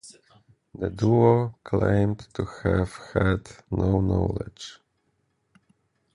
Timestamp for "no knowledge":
3.69-4.79